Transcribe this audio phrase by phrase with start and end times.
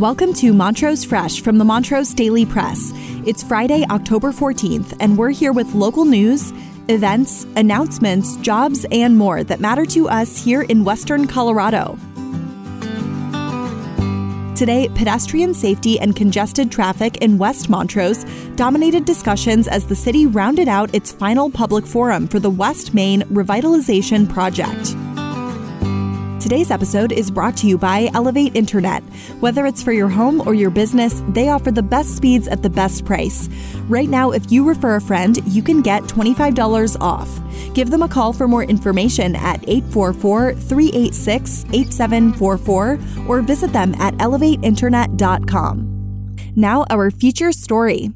[0.00, 2.90] Welcome to Montrose Fresh from the Montrose Daily Press.
[3.26, 6.54] It's Friday, October 14th, and we're here with local news,
[6.88, 11.98] events, announcements, jobs, and more that matter to us here in Western Colorado.
[14.56, 18.24] Today, pedestrian safety and congested traffic in West Montrose
[18.56, 23.20] dominated discussions as the city rounded out its final public forum for the West Main
[23.24, 24.96] Revitalization Project.
[26.40, 29.02] Today's episode is brought to you by Elevate Internet.
[29.40, 32.70] Whether it's for your home or your business, they offer the best speeds at the
[32.70, 33.46] best price.
[33.88, 37.28] Right now, if you refer a friend, you can get $25 off.
[37.74, 42.98] Give them a call for more information at 844 386 8744
[43.28, 46.36] or visit them at elevateinternet.com.
[46.56, 48.12] Now, our feature story.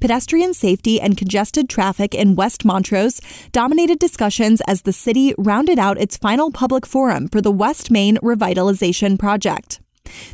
[0.00, 3.20] Pedestrian safety and congested traffic in West Montrose
[3.52, 8.16] dominated discussions as the city rounded out its final public forum for the West Main
[8.18, 9.80] Revitalization Project.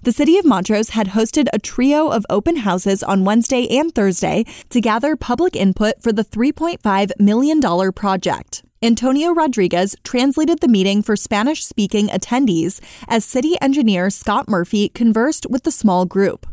[0.02, 4.44] The city of Montrose had hosted a trio of open houses on Wednesday and Thursday
[4.70, 8.62] to gather public input for the $3.5 million project.
[8.82, 15.46] Antonio Rodriguez translated the meeting for Spanish speaking attendees as city engineer Scott Murphy conversed
[15.48, 16.46] with the small group.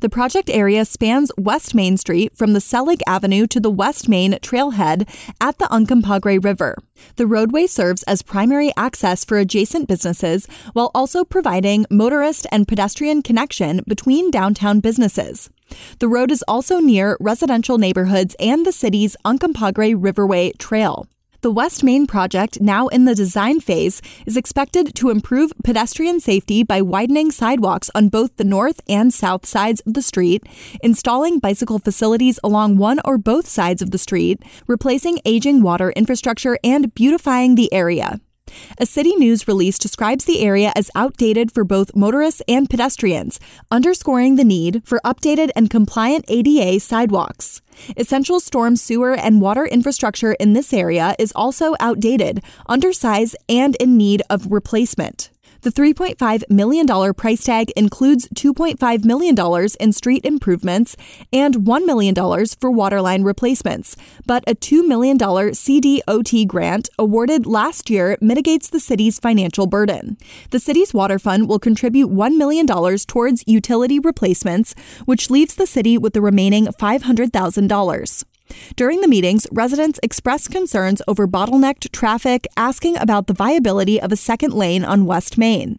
[0.00, 4.32] The project area spans West Main Street from the Selig Avenue to the West Main
[4.32, 5.08] trailhead
[5.40, 6.76] at the Uncompahgre River.
[7.16, 13.22] The roadway serves as primary access for adjacent businesses while also providing motorist and pedestrian
[13.22, 15.50] connection between downtown businesses.
[16.00, 21.06] The road is also near residential neighborhoods and the city's Uncompahgre Riverway Trail.
[21.42, 26.62] The West Main project, now in the design phase, is expected to improve pedestrian safety
[26.62, 30.44] by widening sidewalks on both the north and south sides of the street,
[30.84, 36.60] installing bicycle facilities along one or both sides of the street, replacing aging water infrastructure,
[36.62, 38.20] and beautifying the area.
[38.78, 44.36] A city news release describes the area as outdated for both motorists and pedestrians, underscoring
[44.36, 47.60] the need for updated and compliant ADA sidewalks.
[47.96, 53.96] Essential storm sewer and water infrastructure in this area is also outdated, undersized, and in
[53.96, 55.31] need of replacement.
[55.62, 60.96] The $3.5 million price tag includes $2.5 million in street improvements
[61.32, 62.16] and $1 million
[62.58, 63.96] for waterline replacements,
[64.26, 70.18] but a $2 million CDOT grant awarded last year mitigates the city's financial burden.
[70.50, 74.74] The city's water fund will contribute $1 million towards utility replacements,
[75.04, 78.24] which leaves the city with the remaining $500,000.
[78.76, 84.16] During the meetings, residents expressed concerns over bottlenecked traffic, asking about the viability of a
[84.16, 85.78] second lane on West Main.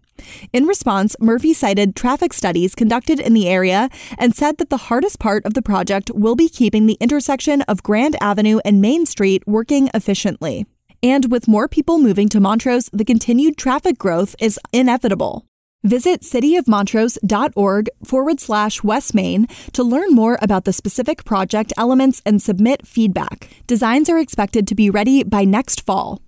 [0.52, 5.20] In response, Murphy cited traffic studies conducted in the area and said that the hardest
[5.20, 9.44] part of the project will be keeping the intersection of Grand Avenue and Main Street
[9.48, 10.66] working efficiently.
[11.02, 15.46] And with more people moving to Montrose, the continued traffic growth is inevitable.
[15.84, 22.42] Visit cityofmontrose.org forward slash West Main to learn more about the specific project elements and
[22.42, 23.50] submit feedback.
[23.68, 26.23] Designs are expected to be ready by next fall.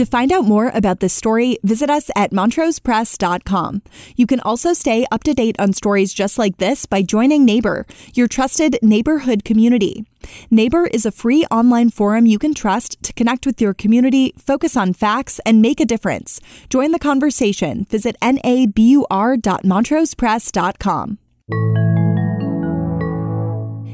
[0.00, 3.82] To find out more about this story, visit us at montrosepress.com.
[4.16, 7.84] You can also stay up to date on stories just like this by joining Nabur,
[8.16, 10.06] your trusted neighborhood community.
[10.50, 14.74] Nabur is a free online forum you can trust to connect with your community, focus
[14.74, 16.40] on facts, and make a difference.
[16.70, 17.84] Join the conversation.
[17.90, 21.18] Visit nabur.montrosepress.com.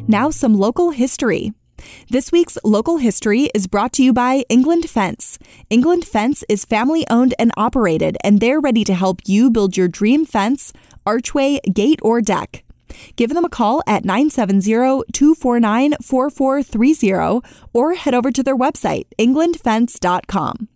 [0.06, 1.52] Now, some local history.
[2.08, 5.38] This week's local history is brought to you by England Fence.
[5.70, 9.88] England Fence is family owned and operated, and they're ready to help you build your
[9.88, 10.72] dream fence,
[11.04, 12.64] archway, gate, or deck.
[13.16, 17.40] Give them a call at 970 249 4430
[17.72, 20.68] or head over to their website, englandfence.com.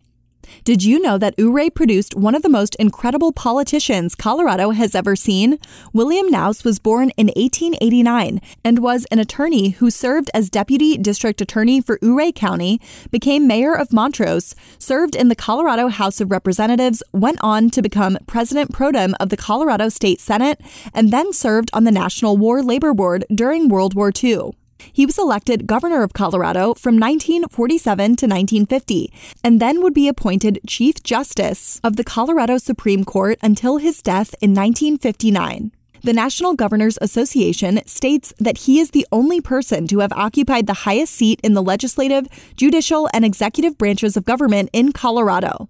[0.65, 5.16] Did you know that Ouray produced one of the most incredible politicians Colorado has ever
[5.16, 5.59] seen?
[5.93, 11.41] William Knous was born in 1889 and was an attorney who served as deputy district
[11.41, 17.03] attorney for Ouray County, became mayor of Montrose, served in the Colorado House of Representatives,
[17.12, 20.60] went on to become president pro tem of the Colorado State Senate,
[20.95, 24.53] and then served on the National War Labor Board during World War II.
[24.92, 29.12] He was elected governor of Colorado from 1947 to 1950
[29.42, 34.34] and then would be appointed Chief Justice of the Colorado Supreme Court until his death
[34.41, 35.72] in 1959.
[36.03, 40.88] The National Governors Association states that he is the only person to have occupied the
[40.88, 42.26] highest seat in the legislative,
[42.56, 45.68] judicial, and executive branches of government in Colorado.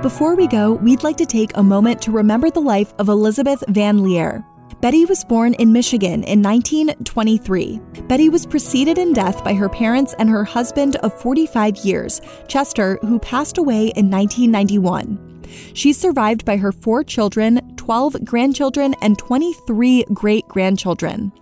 [0.00, 3.62] Before we go, we'd like to take a moment to remember the life of Elizabeth
[3.68, 4.44] Van Leer.
[4.84, 7.80] Betty was born in Michigan in 1923.
[8.06, 12.98] Betty was preceded in death by her parents and her husband of 45 years, Chester,
[13.00, 15.42] who passed away in 1991.
[15.72, 21.32] She's survived by her four children, 12 grandchildren, and 23 great grandchildren.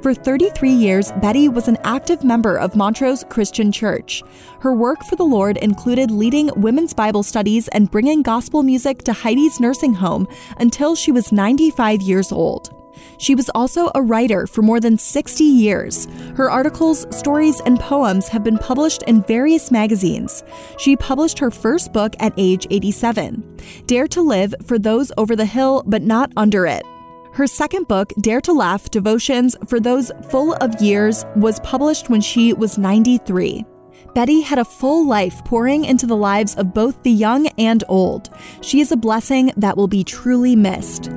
[0.00, 4.22] For 33 years, Betty was an active member of Montrose Christian Church.
[4.60, 9.12] Her work for the Lord included leading women's Bible studies and bringing gospel music to
[9.12, 10.26] Heidi's nursing home
[10.56, 12.72] until she was 95 years old.
[13.18, 16.06] She was also a writer for more than 60 years.
[16.34, 20.42] Her articles, stories, and poems have been published in various magazines.
[20.78, 25.46] She published her first book at age 87 Dare to Live for Those Over the
[25.46, 26.84] Hill But Not Under It.
[27.32, 32.22] Her second book, Dare to Laugh Devotions for Those Full of Years, was published when
[32.22, 33.64] she was 93.
[34.14, 38.30] Betty had a full life pouring into the lives of both the young and old.
[38.62, 41.10] She is a blessing that will be truly missed.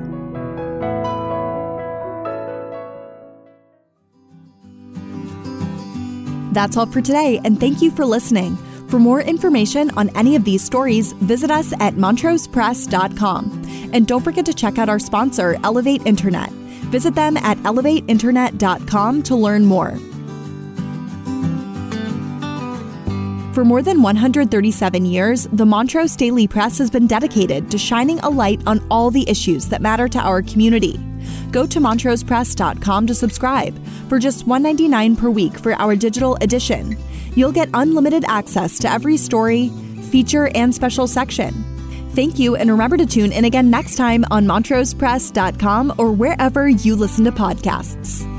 [6.60, 8.54] That's all for today, and thank you for listening.
[8.88, 13.90] For more information on any of these stories, visit us at montrosepress.com.
[13.94, 16.50] And don't forget to check out our sponsor, Elevate Internet.
[16.92, 19.92] Visit them at elevateinternet.com to learn more.
[23.54, 28.28] For more than 137 years, the Montrose Daily Press has been dedicated to shining a
[28.28, 31.00] light on all the issues that matter to our community.
[31.50, 36.96] Go to montrosepress.com to subscribe for just $1.99 per week for our digital edition.
[37.34, 39.68] You'll get unlimited access to every story,
[40.10, 41.52] feature, and special section.
[42.10, 46.96] Thank you, and remember to tune in again next time on montrosepress.com or wherever you
[46.96, 48.29] listen to podcasts.